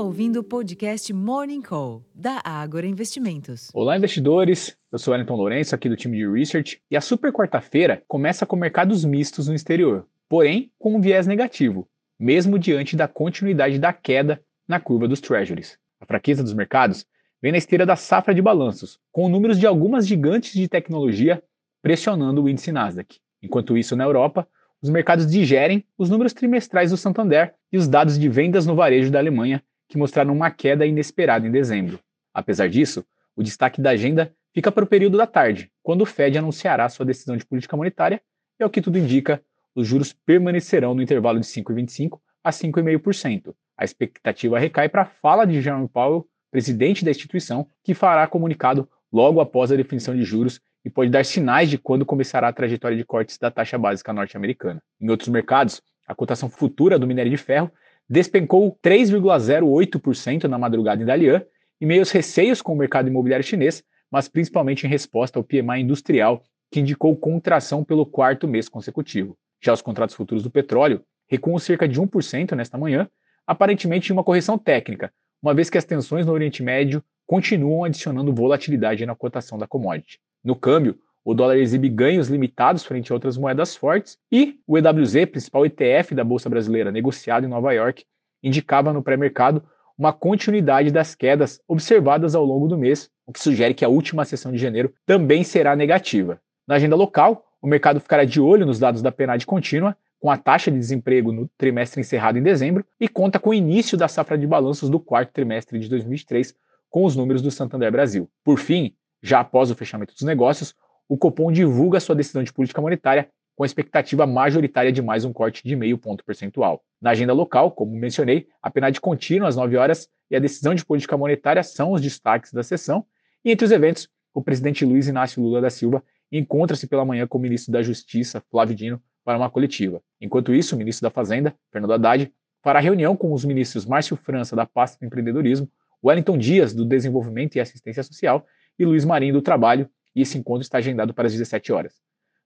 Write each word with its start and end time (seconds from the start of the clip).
está 0.00 0.06
ouvindo 0.06 0.40
o 0.40 0.42
podcast 0.42 1.12
Morning 1.12 1.60
Call, 1.60 2.02
da 2.14 2.40
Ágora 2.42 2.86
Investimentos. 2.86 3.68
Olá, 3.74 3.98
investidores! 3.98 4.74
Eu 4.90 4.98
sou 4.98 5.12
Wellington 5.12 5.36
Lourenço, 5.36 5.74
aqui 5.74 5.90
do 5.90 5.96
time 5.96 6.16
de 6.16 6.26
Research, 6.26 6.80
e 6.90 6.96
a 6.96 7.02
super 7.02 7.30
quarta-feira 7.30 8.02
começa 8.08 8.46
com 8.46 8.56
mercados 8.56 9.04
mistos 9.04 9.46
no 9.46 9.54
exterior, 9.54 10.06
porém 10.26 10.72
com 10.78 10.96
um 10.96 11.02
viés 11.02 11.26
negativo, 11.26 11.86
mesmo 12.18 12.58
diante 12.58 12.96
da 12.96 13.06
continuidade 13.06 13.78
da 13.78 13.92
queda 13.92 14.42
na 14.66 14.80
curva 14.80 15.06
dos 15.06 15.20
treasuries. 15.20 15.78
A 16.00 16.06
fraqueza 16.06 16.42
dos 16.42 16.54
mercados 16.54 17.04
vem 17.42 17.52
na 17.52 17.58
esteira 17.58 17.84
da 17.84 17.94
safra 17.94 18.34
de 18.34 18.40
balanços, 18.40 18.98
com 19.12 19.28
números 19.28 19.58
de 19.58 19.66
algumas 19.66 20.06
gigantes 20.06 20.54
de 20.54 20.66
tecnologia 20.66 21.42
pressionando 21.82 22.42
o 22.42 22.48
índice 22.48 22.72
Nasdaq. 22.72 23.18
Enquanto 23.42 23.76
isso, 23.76 23.94
na 23.94 24.04
Europa, 24.04 24.48
os 24.80 24.88
mercados 24.88 25.30
digerem 25.30 25.84
os 25.98 26.08
números 26.08 26.32
trimestrais 26.32 26.90
do 26.90 26.96
Santander 26.96 27.54
e 27.70 27.76
os 27.76 27.86
dados 27.86 28.18
de 28.18 28.30
vendas 28.30 28.64
no 28.64 28.74
varejo 28.74 29.10
da 29.10 29.18
Alemanha, 29.18 29.62
que 29.90 29.98
mostraram 29.98 30.32
uma 30.32 30.52
queda 30.52 30.86
inesperada 30.86 31.46
em 31.46 31.50
dezembro. 31.50 31.98
Apesar 32.32 32.68
disso, 32.68 33.04
o 33.34 33.42
destaque 33.42 33.82
da 33.82 33.90
agenda 33.90 34.32
fica 34.54 34.70
para 34.70 34.84
o 34.84 34.86
período 34.86 35.18
da 35.18 35.26
tarde, 35.26 35.68
quando 35.82 36.02
o 36.02 36.06
Fed 36.06 36.38
anunciará 36.38 36.88
sua 36.88 37.04
decisão 37.04 37.36
de 37.36 37.44
política 37.44 37.76
monetária 37.76 38.22
e, 38.58 38.62
ao 38.62 38.70
que 38.70 38.80
tudo 38.80 38.96
indica, 38.96 39.42
os 39.74 39.88
juros 39.88 40.12
permanecerão 40.12 40.94
no 40.94 41.02
intervalo 41.02 41.40
de 41.40 41.46
5,25% 41.46 42.20
a 42.42 42.50
5,5%. 42.50 43.52
A 43.76 43.84
expectativa 43.84 44.58
recai 44.60 44.88
para 44.88 45.02
a 45.02 45.06
fala 45.06 45.44
de 45.44 45.60
Jerome 45.60 45.88
Powell, 45.88 46.24
presidente 46.52 47.04
da 47.04 47.10
instituição, 47.10 47.66
que 47.82 47.92
fará 47.92 48.26
comunicado 48.28 48.88
logo 49.12 49.40
após 49.40 49.72
a 49.72 49.76
definição 49.76 50.14
de 50.14 50.22
juros 50.22 50.60
e 50.84 50.88
pode 50.88 51.10
dar 51.10 51.24
sinais 51.24 51.68
de 51.68 51.76
quando 51.76 52.06
começará 52.06 52.46
a 52.46 52.52
trajetória 52.52 52.96
de 52.96 53.04
cortes 53.04 53.38
da 53.38 53.50
taxa 53.50 53.76
básica 53.76 54.12
norte-americana. 54.12 54.80
Em 55.00 55.10
outros 55.10 55.28
mercados, 55.28 55.82
a 56.06 56.14
cotação 56.14 56.48
futura 56.48 56.96
do 56.96 57.06
minério 57.06 57.30
de 57.30 57.36
ferro 57.36 57.70
despencou 58.10 58.76
3,08% 58.84 60.44
na 60.44 60.58
madrugada 60.58 61.00
em 61.00 61.06
Dalian, 61.06 61.44
e 61.80 61.86
meios 61.86 62.10
receios 62.10 62.60
com 62.60 62.72
o 62.72 62.76
mercado 62.76 63.08
imobiliário 63.08 63.46
chinês, 63.46 63.84
mas 64.10 64.28
principalmente 64.28 64.84
em 64.84 64.90
resposta 64.90 65.38
ao 65.38 65.44
PMI 65.44 65.80
industrial, 65.80 66.42
que 66.70 66.80
indicou 66.80 67.16
contração 67.16 67.84
pelo 67.84 68.04
quarto 68.04 68.48
mês 68.48 68.68
consecutivo. 68.68 69.38
Já 69.62 69.72
os 69.72 69.80
contratos 69.80 70.16
futuros 70.16 70.42
do 70.42 70.50
petróleo 70.50 71.02
recuam 71.28 71.58
cerca 71.58 71.86
de 71.86 72.00
1% 72.00 72.52
nesta 72.56 72.76
manhã, 72.76 73.08
aparentemente 73.46 74.10
em 74.10 74.12
uma 74.12 74.24
correção 74.24 74.58
técnica, 74.58 75.12
uma 75.40 75.54
vez 75.54 75.70
que 75.70 75.78
as 75.78 75.84
tensões 75.84 76.26
no 76.26 76.32
Oriente 76.32 76.62
Médio 76.62 77.02
continuam 77.26 77.84
adicionando 77.84 78.34
volatilidade 78.34 79.06
na 79.06 79.14
cotação 79.14 79.56
da 79.56 79.66
commodity. 79.66 80.18
No 80.42 80.56
câmbio, 80.56 80.98
o 81.24 81.34
dólar 81.34 81.58
exibe 81.58 81.88
ganhos 81.88 82.28
limitados 82.28 82.84
frente 82.84 83.12
a 83.12 83.14
outras 83.14 83.36
moedas 83.36 83.76
fortes 83.76 84.18
e 84.32 84.58
o 84.66 84.78
EWZ, 84.78 85.26
principal 85.26 85.66
ETF 85.66 86.14
da 86.14 86.24
Bolsa 86.24 86.48
Brasileira 86.48 86.90
negociado 86.90 87.44
em 87.44 87.48
Nova 87.48 87.72
York, 87.72 88.04
indicava 88.42 88.92
no 88.92 89.02
pré-mercado 89.02 89.62
uma 89.98 90.12
continuidade 90.12 90.90
das 90.90 91.14
quedas 91.14 91.60
observadas 91.68 92.34
ao 92.34 92.44
longo 92.44 92.66
do 92.66 92.78
mês, 92.78 93.10
o 93.26 93.32
que 93.32 93.40
sugere 93.40 93.74
que 93.74 93.84
a 93.84 93.88
última 93.88 94.24
sessão 94.24 94.50
de 94.50 94.56
janeiro 94.56 94.94
também 95.04 95.44
será 95.44 95.76
negativa. 95.76 96.40
Na 96.66 96.76
agenda 96.76 96.96
local, 96.96 97.44
o 97.60 97.66
mercado 97.66 98.00
ficará 98.00 98.24
de 98.24 98.40
olho 98.40 98.64
nos 98.64 98.78
dados 98.78 99.02
da 99.02 99.12
PNAD 99.12 99.44
contínua, 99.44 99.94
com 100.18 100.30
a 100.30 100.38
taxa 100.38 100.70
de 100.70 100.78
desemprego 100.78 101.32
no 101.32 101.48
trimestre 101.56 102.00
encerrado 102.00 102.38
em 102.38 102.42
dezembro 102.42 102.84
e 102.98 103.08
conta 103.08 103.38
com 103.38 103.50
o 103.50 103.54
início 103.54 103.96
da 103.96 104.08
safra 104.08 104.38
de 104.38 104.46
balanços 104.46 104.88
do 104.88 105.00
quarto 105.00 105.32
trimestre 105.32 105.78
de 105.78 105.88
2023, 105.88 106.54
com 106.88 107.04
os 107.04 107.14
números 107.14 107.42
do 107.42 107.50
Santander 107.50 107.90
Brasil. 107.92 108.28
Por 108.44 108.58
fim, 108.58 108.94
já 109.22 109.40
após 109.40 109.70
o 109.70 109.74
fechamento 109.74 110.14
dos 110.14 110.22
negócios, 110.22 110.74
o 111.10 111.18
Copom 111.18 111.50
divulga 111.50 111.98
sua 111.98 112.14
decisão 112.14 112.40
de 112.40 112.52
política 112.52 112.80
monetária 112.80 113.28
com 113.56 113.64
a 113.64 113.66
expectativa 113.66 114.28
majoritária 114.28 114.92
de 114.92 115.02
mais 115.02 115.24
um 115.24 115.32
corte 115.32 115.60
de 115.66 115.74
meio 115.74 115.98
ponto 115.98 116.24
percentual. 116.24 116.84
Na 117.02 117.10
agenda 117.10 117.32
local, 117.32 117.72
como 117.72 117.90
mencionei, 117.90 118.46
a 118.62 118.70
PNAD 118.70 119.00
contínua 119.00 119.48
às 119.48 119.56
9 119.56 119.76
horas 119.76 120.08
e 120.30 120.36
a 120.36 120.38
decisão 120.38 120.72
de 120.72 120.84
política 120.84 121.16
monetária 121.16 121.64
são 121.64 121.90
os 121.90 122.00
destaques 122.00 122.52
da 122.52 122.62
sessão. 122.62 123.04
E 123.44 123.50
entre 123.50 123.64
os 123.64 123.72
eventos, 123.72 124.08
o 124.32 124.40
presidente 124.40 124.84
Luiz 124.84 125.08
Inácio 125.08 125.42
Lula 125.42 125.60
da 125.60 125.68
Silva 125.68 126.00
encontra-se 126.30 126.86
pela 126.86 127.04
manhã 127.04 127.26
com 127.26 127.38
o 127.38 127.40
ministro 127.40 127.72
da 127.72 127.82
Justiça, 127.82 128.40
Flávio 128.48 128.76
Dino, 128.76 129.02
para 129.24 129.36
uma 129.36 129.50
coletiva. 129.50 130.00
Enquanto 130.20 130.54
isso, 130.54 130.76
o 130.76 130.78
ministro 130.78 131.02
da 131.02 131.10
Fazenda, 131.10 131.52
Fernando 131.72 131.92
Haddad, 131.92 132.32
fará 132.62 132.78
reunião 132.78 133.16
com 133.16 133.32
os 133.32 133.44
ministros 133.44 133.84
Márcio 133.84 134.16
França, 134.16 134.54
da 134.54 134.64
pasta 134.64 134.96
do 135.00 135.06
empreendedorismo, 135.06 135.68
Wellington 136.04 136.38
Dias, 136.38 136.72
do 136.72 136.84
Desenvolvimento 136.84 137.56
e 137.56 137.60
Assistência 137.60 138.04
Social, 138.04 138.46
e 138.78 138.84
Luiz 138.84 139.04
Marinho, 139.04 139.34
do 139.34 139.42
Trabalho, 139.42 139.90
e 140.14 140.22
esse 140.22 140.38
encontro 140.38 140.62
está 140.62 140.78
agendado 140.78 141.14
para 141.14 141.26
as 141.26 141.32
17 141.32 141.72
horas. 141.72 141.94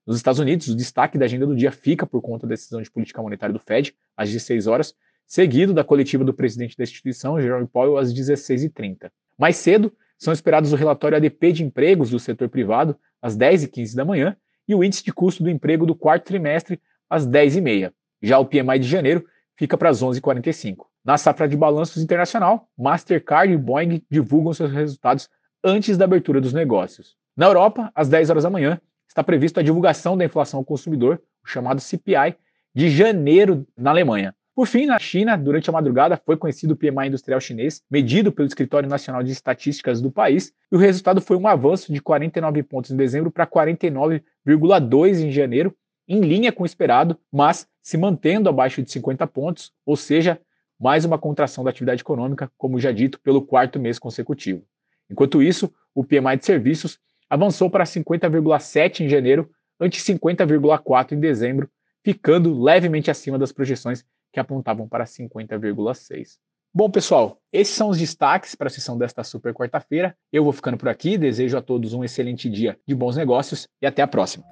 Nos 0.05 0.17
Estados 0.17 0.39
Unidos, 0.39 0.67
o 0.67 0.75
destaque 0.75 1.17
da 1.17 1.25
agenda 1.25 1.47
do 1.47 1.55
dia 1.55 1.71
fica 1.71 2.05
por 2.05 2.21
conta 2.21 2.45
da 2.45 2.53
decisão 2.53 2.81
de 2.81 2.91
política 2.91 3.21
monetária 3.21 3.53
do 3.53 3.59
Fed, 3.59 3.95
às 4.15 4.29
16 4.29 4.67
horas, 4.67 4.93
seguido 5.25 5.73
da 5.73 5.83
coletiva 5.83 6.23
do 6.23 6.33
presidente 6.33 6.77
da 6.77 6.83
instituição, 6.83 7.41
Jerome 7.41 7.67
Powell, 7.67 7.97
às 7.97 8.13
16h30. 8.13 9.09
Mais 9.37 9.57
cedo, 9.57 9.91
são 10.17 10.31
esperados 10.31 10.71
o 10.71 10.75
relatório 10.75 11.17
ADP 11.17 11.51
de 11.51 11.63
empregos 11.63 12.11
do 12.11 12.19
setor 12.19 12.49
privado, 12.49 12.97
às 13.21 13.35
10h15 13.35 13.95
da 13.95 14.05
manhã, 14.05 14.37
e 14.67 14.75
o 14.75 14.83
índice 14.83 15.03
de 15.03 15.11
custo 15.11 15.43
do 15.43 15.49
emprego 15.49 15.85
do 15.85 15.95
quarto 15.95 16.25
trimestre, 16.25 16.79
às 17.09 17.27
10h30. 17.27 17.91
Já 18.21 18.39
o 18.39 18.45
PMI 18.45 18.79
de 18.79 18.87
janeiro 18.87 19.25
fica 19.57 19.77
para 19.77 19.89
as 19.89 20.03
11h45. 20.03 20.85
Na 21.03 21.17
safra 21.17 21.47
de 21.47 21.57
balanços 21.57 22.01
internacional, 22.01 22.69
Mastercard 22.77 23.53
e 23.53 23.57
Boeing 23.57 24.01
divulgam 24.09 24.53
seus 24.53 24.71
resultados 24.71 25.29
antes 25.63 25.97
da 25.97 26.05
abertura 26.05 26.41
dos 26.41 26.53
negócios. 26.53 27.15
Na 27.35 27.47
Europa, 27.47 27.91
às 27.93 28.07
10 28.07 28.29
horas 28.29 28.43
da 28.43 28.49
manhã, 28.49 28.79
está 29.09 29.21
prevista 29.21 29.59
a 29.59 29.63
divulgação 29.63 30.17
da 30.17 30.23
inflação 30.23 30.59
ao 30.59 30.63
consumidor, 30.63 31.21
o 31.43 31.47
chamado 31.47 31.81
CPI, 31.81 32.37
de 32.73 32.89
janeiro 32.89 33.67
na 33.77 33.89
Alemanha. 33.89 34.33
Por 34.55 34.67
fim, 34.67 34.85
na 34.85 34.97
China, 34.97 35.35
durante 35.35 35.69
a 35.69 35.73
madrugada, 35.73 36.15
foi 36.25 36.37
conhecido 36.37 36.71
o 36.71 36.77
PMI 36.77 37.07
industrial 37.07 37.41
chinês, 37.41 37.83
medido 37.91 38.31
pelo 38.31 38.47
Escritório 38.47 38.87
Nacional 38.87 39.21
de 39.21 39.33
Estatísticas 39.33 39.99
do 39.99 40.09
país, 40.09 40.53
e 40.71 40.75
o 40.77 40.79
resultado 40.79 41.19
foi 41.19 41.35
um 41.35 41.45
avanço 41.45 41.91
de 41.91 42.01
49 42.01 42.63
pontos 42.63 42.89
em 42.89 42.95
dezembro 42.95 43.29
para 43.29 43.45
49,2 43.45 45.25
em 45.25 45.29
janeiro, 45.29 45.75
em 46.07 46.21
linha 46.21 46.53
com 46.53 46.63
o 46.63 46.65
esperado, 46.65 47.19
mas 47.29 47.67
se 47.83 47.97
mantendo 47.97 48.47
abaixo 48.47 48.81
de 48.81 48.89
50 48.89 49.27
pontos, 49.27 49.73
ou 49.85 49.97
seja, 49.97 50.39
mais 50.79 51.03
uma 51.03 51.17
contração 51.17 51.65
da 51.65 51.69
atividade 51.69 52.01
econômica, 52.01 52.49
como 52.57 52.79
já 52.79 52.93
dito, 52.93 53.19
pelo 53.19 53.41
quarto 53.41 53.77
mês 53.77 53.99
consecutivo. 53.99 54.63
Enquanto 55.09 55.43
isso, 55.43 55.69
o 55.93 56.01
PMI 56.01 56.37
de 56.37 56.45
serviços 56.45 56.97
avançou 57.29 57.69
para 57.69 57.83
50,7 57.83 59.01
em 59.01 59.09
janeiro, 59.09 59.49
ante 59.79 59.99
50,4 59.99 61.13
em 61.13 61.19
dezembro, 61.19 61.69
ficando 62.03 62.61
levemente 62.61 63.09
acima 63.09 63.37
das 63.37 63.51
projeções 63.51 64.05
que 64.31 64.39
apontavam 64.39 64.87
para 64.87 65.05
50,6. 65.05 66.37
Bom, 66.73 66.89
pessoal, 66.89 67.39
esses 67.53 67.73
são 67.73 67.87
os 67.87 67.97
destaques 67.97 68.53
para 68.53 68.67
a 68.67 68.69
sessão 68.69 68.97
desta 68.97 69.23
super 69.23 69.53
quarta-feira. 69.53 70.13
Eu 70.31 70.43
vou 70.43 70.51
ficando 70.51 70.77
por 70.77 70.89
aqui, 70.89 71.17
desejo 71.17 71.57
a 71.57 71.61
todos 71.61 71.93
um 71.93 72.03
excelente 72.03 72.49
dia 72.49 72.77
de 72.85 72.93
bons 72.93 73.15
negócios 73.15 73.67
e 73.81 73.87
até 73.87 74.01
a 74.01 74.07
próxima. 74.07 74.43